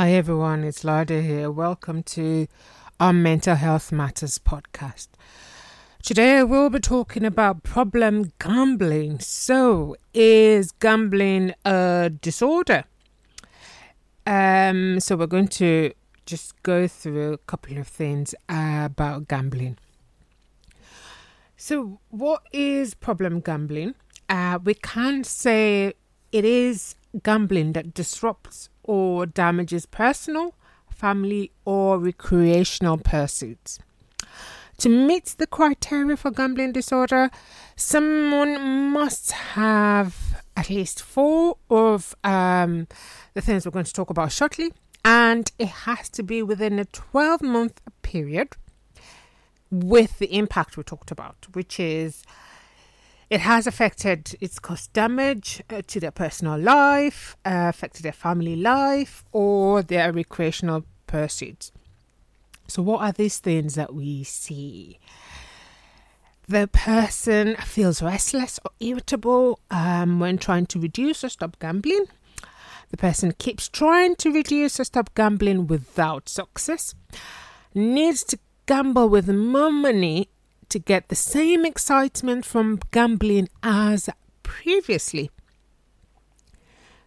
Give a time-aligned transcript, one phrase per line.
[0.00, 1.50] Hi everyone, it's Lada here.
[1.50, 2.46] Welcome to
[3.00, 5.08] our Mental Health Matters podcast.
[6.04, 9.18] Today we'll be talking about problem gambling.
[9.18, 12.84] So, is gambling a disorder?
[14.24, 15.92] Um, so we're going to
[16.26, 19.78] just go through a couple of things about gambling.
[21.56, 23.96] So, what is problem gambling?
[24.28, 25.94] Uh, we can say
[26.30, 26.94] it is
[27.24, 30.54] gambling that disrupts or damages personal,
[30.90, 33.78] family, or recreational pursuits.
[34.78, 37.30] To meet the criteria for gambling disorder,
[37.76, 42.88] someone must have at least four of um,
[43.34, 44.72] the things we're going to talk about shortly,
[45.04, 48.56] and it has to be within a 12 month period
[49.70, 52.22] with the impact we talked about, which is
[53.30, 58.56] it has affected, it's caused damage uh, to their personal life, uh, affected their family
[58.56, 61.70] life, or their recreational pursuits.
[62.68, 64.98] So, what are these things that we see?
[66.48, 72.06] The person feels restless or irritable um, when trying to reduce or stop gambling.
[72.90, 76.94] The person keeps trying to reduce or stop gambling without success.
[77.74, 80.30] Needs to gamble with more money
[80.68, 84.08] to get the same excitement from gambling as
[84.42, 85.30] previously.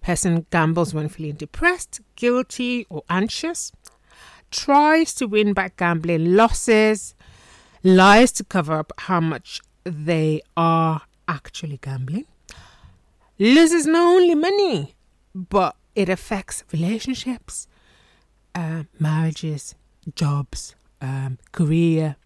[0.00, 3.72] Person gambles when feeling depressed, guilty, or anxious.
[4.50, 7.14] Tries to win back gambling losses.
[7.82, 12.26] Lies to cover up how much they are actually gambling.
[13.38, 14.94] Loses not only money,
[15.34, 17.68] but it affects relationships,
[18.54, 19.74] uh, marriages,
[20.14, 22.16] jobs, um, career,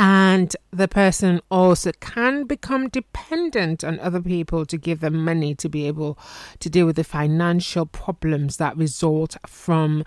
[0.00, 5.68] and the person also can become dependent on other people to give them money to
[5.68, 6.16] be able
[6.60, 10.04] to deal with the financial problems that result from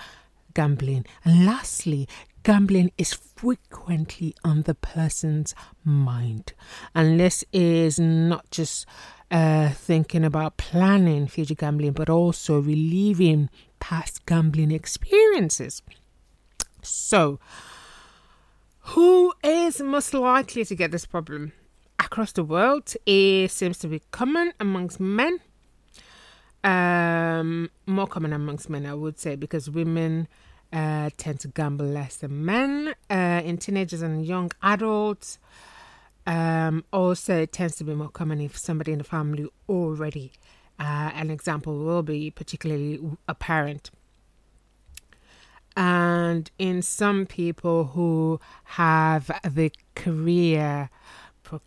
[0.54, 1.06] gambling.
[1.26, 2.08] And lastly,
[2.44, 5.54] gambling is frequently on the person's
[5.84, 6.54] mind.
[6.96, 8.86] And this is not just
[9.30, 13.50] uh, thinking about planning future gambling, but also relieving
[13.82, 15.82] past gambling experiences.
[16.82, 17.40] So,
[18.92, 21.54] who is most likely to get this problem?
[22.00, 25.40] Across the world, it seems to be common amongst men.
[26.64, 30.28] Um, more common amongst men, I would say, because women
[30.74, 32.94] uh, tend to gamble less than men.
[33.10, 35.40] Uh, in teenagers and young adults,
[36.28, 40.34] um, also it tends to be more common if somebody in the family already.
[40.80, 43.00] Uh, an example will be particularly
[43.30, 43.90] apparent
[45.76, 50.90] and in some people who have the career
[51.44, 51.62] pro,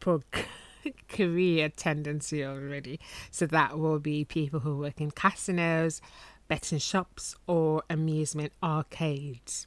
[0.00, 0.22] pro,
[1.08, 3.00] career tendency already.
[3.30, 6.00] So that will be people who work in casinos
[6.48, 9.66] betting shops or amusement arcades.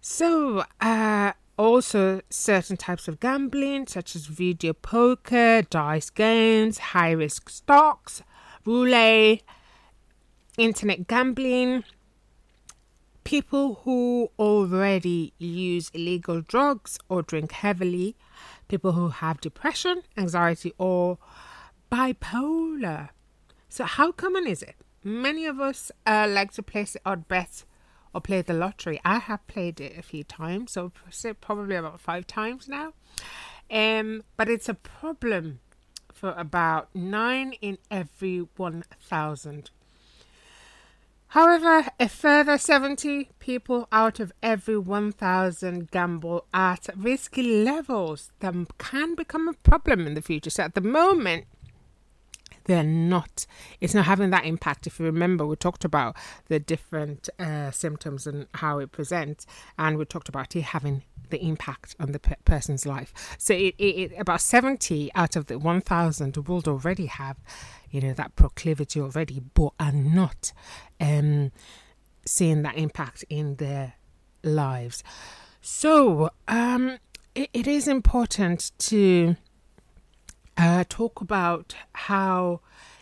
[0.00, 7.50] So uh, also certain types of gambling such as video poker dice games high risk
[7.50, 8.22] stocks
[8.64, 9.42] roulette
[10.56, 11.82] internet gambling
[13.28, 18.16] people who already use illegal drugs or drink heavily,
[18.68, 21.18] people who have depression, anxiety, or
[21.92, 23.10] bipolar.
[23.68, 24.76] So, how common is it?
[25.04, 27.64] Many of us uh, like to place the odd bet
[28.14, 28.98] or play the lottery.
[29.04, 30.90] I have played it a few times, so
[31.42, 32.94] probably about five times now.
[33.70, 35.60] Um, but it's a problem
[36.14, 39.70] for about nine in every 1,000
[41.32, 49.14] However, a further 70 people out of every 1,000 gamble at risky levels that can
[49.14, 50.48] become a problem in the future.
[50.48, 51.44] So at the moment,
[52.64, 53.46] they're not,
[53.80, 54.86] it's not having that impact.
[54.86, 56.16] If you remember, we talked about
[56.48, 59.46] the different uh, symptoms and how it presents,
[59.78, 63.12] and we talked about it having the impact on the person's life.
[63.38, 67.36] So it, it, it, about 70 out of the 1,000 would already have
[67.90, 70.52] you know, that proclivity already, but are not
[71.00, 71.52] um,
[72.24, 73.94] seeing that impact in their
[74.42, 75.02] lives.
[75.60, 76.98] So um,
[77.34, 79.36] it, it is important to
[80.56, 82.60] uh, talk about how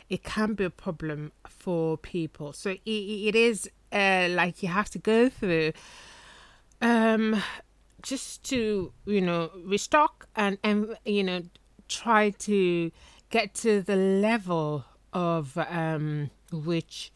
[0.09, 2.53] it can be a problem for people.
[2.53, 5.73] So it, it is uh, like you have to go through
[6.81, 7.43] um,
[8.07, 11.43] just to you know restock and and you know
[11.89, 12.93] try to
[13.31, 17.13] get to the level of um, which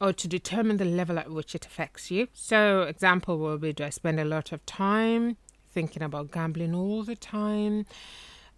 [0.00, 2.26] or to determine the level at which it affects you.
[2.32, 5.36] So, example will be do I spend a lot of time
[5.72, 7.86] thinking about gambling all the time?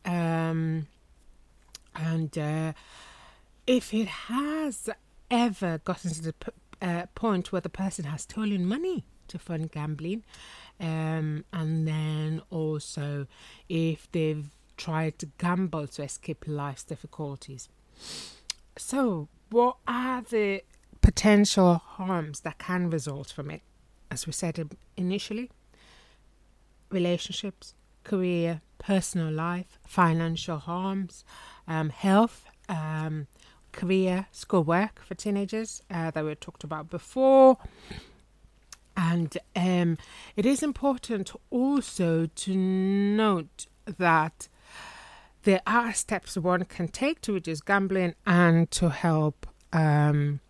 [0.06, 0.86] Um,
[1.94, 2.72] and uh,
[3.66, 4.88] if it has
[5.30, 9.70] ever gotten to the p- uh, point where the person has stolen money to fund
[9.72, 10.22] gambling,
[10.80, 13.26] um, and then also
[13.68, 17.68] if they've tried to gamble to escape life's difficulties.
[18.76, 20.62] So, what are the
[21.00, 23.62] potential harms that can result from it?
[24.10, 25.50] As we said initially,
[26.90, 27.74] relationships,
[28.04, 31.24] career, personal life, financial harms,
[31.66, 33.26] um, health, um,
[33.72, 37.58] career, schoolwork for teenagers uh, that we talked about before.
[38.96, 39.98] And um,
[40.36, 44.48] it is important also to note that
[45.44, 50.40] there are steps one can take to reduce gambling and to help um,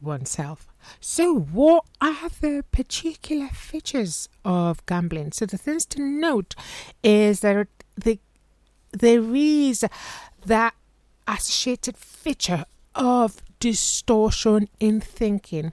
[0.00, 0.68] oneself.
[1.00, 5.32] So, what are the particular features of gambling?
[5.32, 6.54] So, the things to note
[7.02, 8.18] is that the,
[8.92, 9.84] there is
[10.46, 10.74] that
[11.26, 12.64] associated feature
[12.94, 15.72] of distortion in thinking.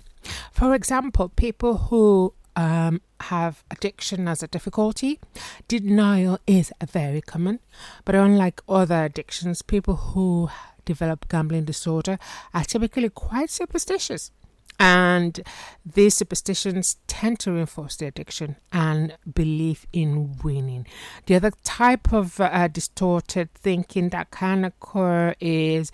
[0.52, 5.20] For example, people who um, have addiction as a difficulty,
[5.68, 7.60] denial is very common.
[8.06, 10.50] But unlike other addictions, people who
[10.86, 12.18] develop gambling disorder
[12.54, 14.32] are typically quite superstitious.
[14.80, 15.42] And
[15.86, 20.88] these superstitions tend to reinforce the addiction and belief in winning.
[21.28, 25.92] The other type of uh, distorted thinking that can occur is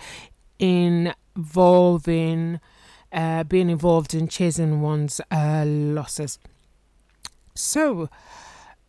[0.57, 1.01] involving
[3.11, 6.39] uh, being involved in chasing one's uh, losses.
[7.55, 8.09] So,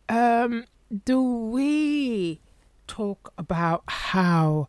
[0.07, 0.65] um,
[1.05, 2.41] do we
[2.87, 4.67] talk about how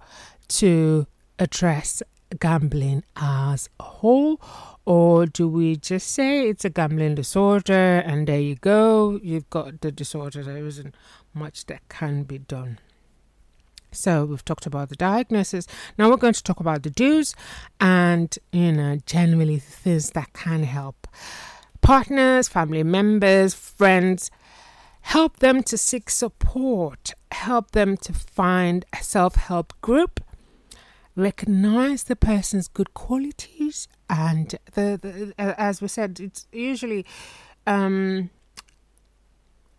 [0.48, 1.06] to
[1.38, 2.02] address
[2.38, 4.40] gambling as a whole,
[4.84, 9.80] or do we just say it's a gambling disorder and there you go, you've got
[9.80, 10.42] the disorder?
[10.42, 10.94] There isn't
[11.34, 12.78] much that can be done.
[13.92, 15.66] So we've talked about the diagnosis.
[15.98, 17.34] Now we're going to talk about the do's
[17.80, 21.06] and you know generally things that can help
[21.80, 24.30] partners, family members, friends.
[25.02, 27.14] Help them to seek support.
[27.32, 30.20] Help them to find a self-help group.
[31.16, 37.06] Recognize the person's good qualities and the, the as we said, it's usually
[37.66, 38.30] um,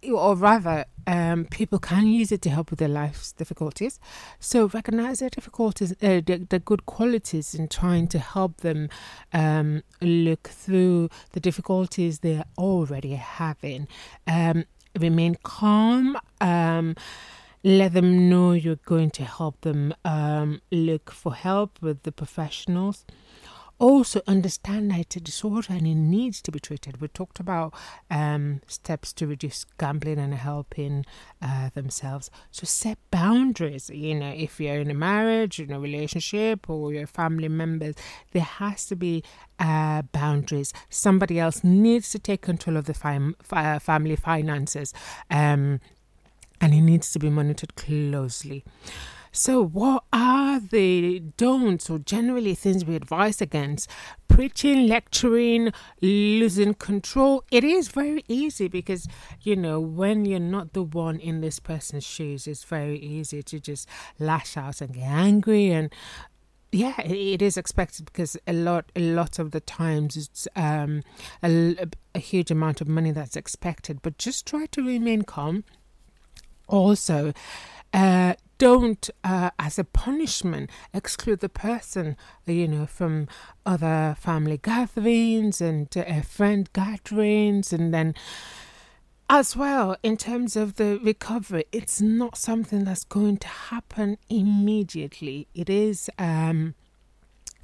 [0.09, 3.99] or rather, um, people can use it to help with their life's difficulties.
[4.39, 8.89] So recognize their difficulties, uh, good qualities, in trying to help them
[9.33, 13.87] um, look through the difficulties they're already having.
[14.27, 14.65] Um,
[14.99, 16.17] remain calm.
[16.39, 16.95] Um,
[17.63, 23.05] let them know you're going to help them um, look for help with the professionals
[23.81, 27.01] also understand that it's a disorder and it needs to be treated.
[27.01, 27.73] We talked about
[28.11, 31.03] um, steps to reduce gambling and helping
[31.41, 32.29] uh, themselves.
[32.51, 33.89] So set boundaries.
[33.89, 37.95] You know, if you're in a marriage, in a relationship, or your family members,
[38.33, 39.23] there has to be
[39.59, 40.73] uh, boundaries.
[40.89, 44.93] Somebody else needs to take control of the fam- family finances,
[45.31, 45.79] um,
[46.61, 48.63] and it needs to be monitored closely.
[49.33, 53.89] So, what are the don'ts or generally things we advise against?
[54.27, 57.45] Preaching, lecturing, losing control.
[57.49, 59.07] It is very easy because,
[59.41, 63.59] you know, when you're not the one in this person's shoes, it's very easy to
[63.59, 63.87] just
[64.19, 65.93] lash out and get angry and
[66.73, 71.03] yeah it is expected because a lot a lot of the times it's um
[71.43, 71.75] a,
[72.15, 75.65] a huge amount of money that's expected but just try to remain calm
[76.69, 77.33] also
[77.93, 82.15] uh don't, uh, as a punishment, exclude the person,
[82.45, 83.27] you know, from
[83.65, 88.13] other family gatherings and uh, friend gatherings, and then
[89.31, 95.47] as well in terms of the recovery it's not something that's going to happen immediately.
[95.55, 96.75] It is um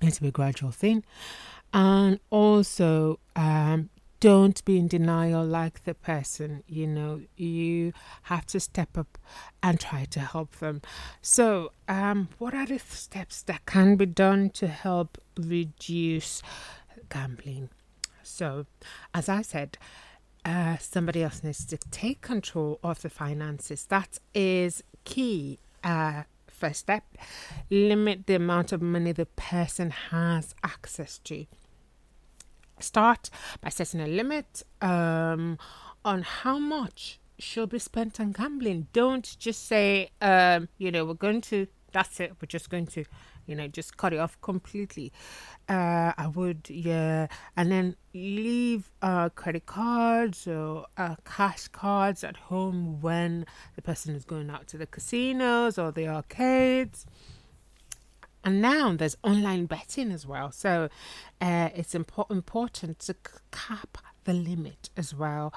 [0.01, 1.03] going a gradual thing.
[1.73, 3.89] And also um
[4.19, 7.93] don't be in denial like the person you know you
[8.23, 9.17] have to step up
[9.61, 10.81] and try to help them.
[11.21, 16.41] So um what are the steps that can be done to help reduce
[17.09, 17.69] gambling?
[18.23, 18.65] So
[19.13, 19.77] as i said
[20.47, 23.85] uh, somebody else needs to take control of the finances.
[23.87, 27.03] That is key uh, first step.
[27.69, 31.45] Limit the amount of money the person has access to
[32.79, 33.29] Start
[33.61, 35.57] by setting a limit um,
[36.05, 38.87] on how much should be spent on gambling.
[38.93, 43.05] Don't just say, um, you know, we're going to, that's it, we're just going to,
[43.45, 45.11] you know, just cut it off completely.
[45.67, 52.37] Uh, I would, yeah, and then leave uh, credit cards or uh, cash cards at
[52.37, 57.05] home when the person is going out to the casinos or the arcades
[58.47, 60.53] And now there's online betting as well.
[60.53, 60.87] So
[61.41, 63.15] uh, it's impo- important to
[63.51, 65.53] cap the limit as well.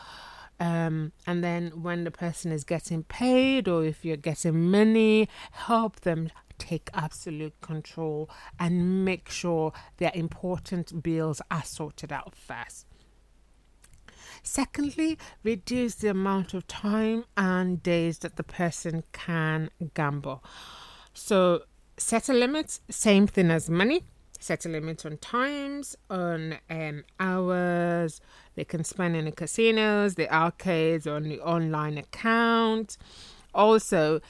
[0.59, 6.01] Um, and then when the person is getting paid or if you're getting money, help
[6.01, 8.29] them take absolute control
[8.59, 12.87] and make sure their important bills are sorted out first.
[14.43, 20.43] Secondly, reduce the amount of time and days that the person can gamble.
[21.15, 21.63] So,
[21.97, 24.05] set a limit, same thing as money.
[24.39, 28.23] Set a limit on times, on um, hours
[28.55, 32.97] they can spend in the casinos, the arcades, on the online account.
[33.55, 34.21] Also,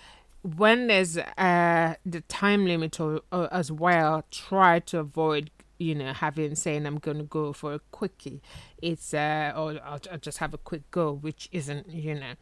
[0.42, 5.50] when there's uh, the time limit or, or as well, try to avoid
[5.80, 8.42] you know, having saying I'm going to go for a quickie,
[8.82, 12.34] it's uh, or I'll, I'll, just have a quick go, which isn't you know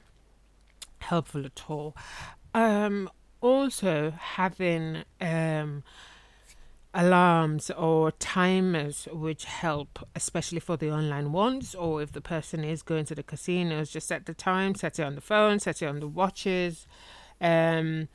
[0.99, 1.97] helpful at all.
[2.53, 3.09] Um,
[3.41, 5.83] also, having um,
[6.95, 12.83] alarms or timers which help, especially for the online ones, or if the person is
[12.83, 15.87] going to the casinos, just set the time, set it on the phone, set it
[15.87, 16.87] on the watches.
[17.41, 18.09] Um,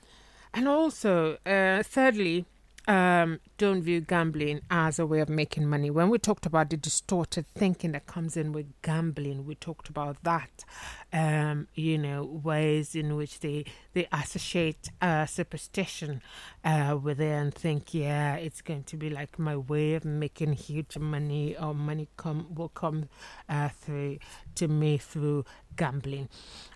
[0.53, 2.45] and also, uh, thirdly,
[2.87, 5.89] um, don't view gambling as a way of making money.
[5.89, 10.17] When we talked about the distorted thinking that comes in with gambling, we talked about
[10.23, 10.65] that.
[11.11, 16.21] Um, you know, ways in which they they associate uh, superstition
[16.65, 20.53] uh, with it and think, yeah, it's going to be like my way of making
[20.53, 23.09] huge money, or money come will come
[23.47, 24.17] uh, through
[24.55, 25.45] to me through
[25.75, 26.29] gambling.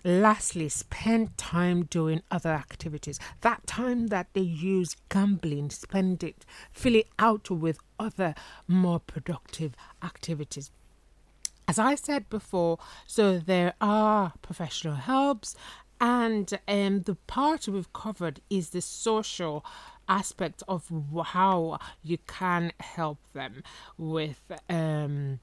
[0.04, 3.18] Lastly, spend time doing other activities.
[3.40, 8.34] That time that they use gambling, spend it, fill it out with other
[8.66, 10.70] more productive activities.
[11.66, 15.54] As I said before, so there are professional helps,
[16.00, 19.64] and um, the part we've covered is the social
[20.08, 20.90] aspect of
[21.26, 23.62] how you can help them
[23.98, 24.40] with.
[24.70, 25.40] Um,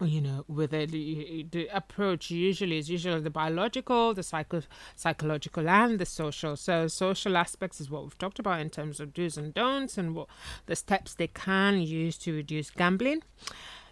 [0.00, 4.62] you know, with it, the approach usually is usually the biological, the psycho,
[4.96, 6.56] psychological, and the social.
[6.56, 10.14] So, social aspects is what we've talked about in terms of do's and don'ts and
[10.14, 10.28] what
[10.66, 13.22] the steps they can use to reduce gambling.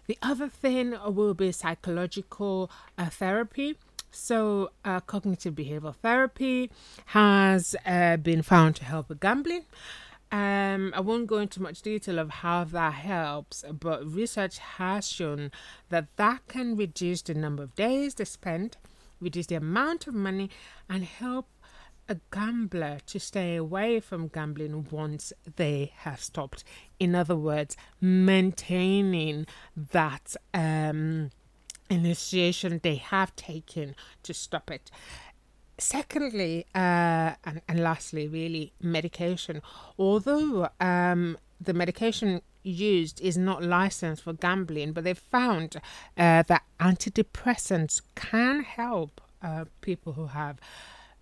[0.07, 3.75] The other thing will be psychological uh, therapy.
[4.11, 6.71] So, uh, cognitive behavioral therapy
[7.07, 9.65] has uh, been found to help with gambling.
[10.31, 15.51] Um, I won't go into much detail of how that helps, but research has shown
[15.89, 18.77] that that can reduce the number of days they spend,
[19.19, 20.51] reduce the amount of money,
[20.87, 21.47] and help
[22.07, 26.63] a gambler to stay away from gambling once they have stopped.
[26.99, 29.45] In other words, maintaining
[29.75, 31.29] that um,
[31.89, 34.89] initiation they have taken to stop it.
[35.79, 39.61] Secondly, uh, and, and lastly, really, medication.
[39.97, 45.77] Although um, the medication used is not licensed for gambling, but they've found
[46.17, 50.57] uh, that antidepressants can help uh, people who have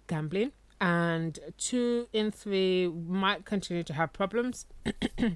[0.08, 4.66] gambling, and two in three might continue to have problems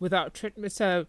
[0.00, 0.72] without treatment.
[0.72, 1.06] So,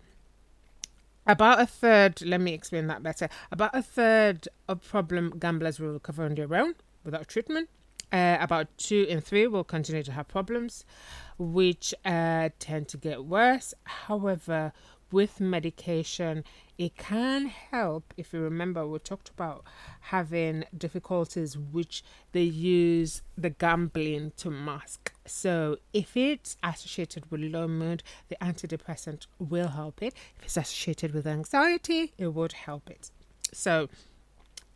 [1.25, 3.29] about a third, let me explain that better.
[3.51, 7.69] About a third of problem gamblers will recover on their own without treatment.
[8.11, 10.85] Uh, about two in three will continue to have problems,
[11.39, 13.73] which uh, tend to get worse.
[13.85, 14.71] However,
[15.11, 16.43] with medication,
[16.77, 18.13] it can help.
[18.17, 19.63] If you remember, we talked about
[20.01, 25.13] having difficulties which they use the gambling to mask.
[25.25, 30.13] So, if it's associated with low mood, the antidepressant will help it.
[30.37, 33.11] If it's associated with anxiety, it would help it.
[33.53, 33.87] So,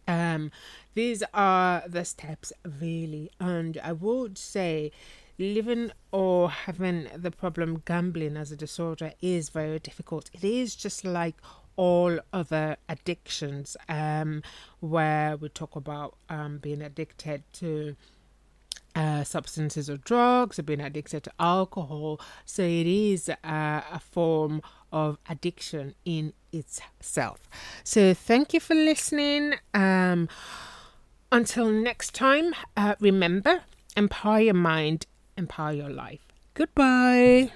[0.07, 0.51] um,
[0.93, 4.91] these are the steps, really, and I would say
[5.37, 10.29] living or having the problem gambling as a disorder is very difficult.
[10.33, 11.35] It is just like
[11.75, 14.41] all other addictions, um,
[14.79, 17.95] where we talk about um, being addicted to
[18.95, 22.19] uh, substances or drugs or being addicted to alcohol.
[22.45, 27.39] So it is uh, a form of addiction in itself.
[27.83, 29.55] So thank you for listening.
[29.73, 30.29] Um,
[31.31, 33.61] until next time, uh, remember
[33.95, 36.21] empower your mind, empower your life.
[36.53, 37.51] Goodbye.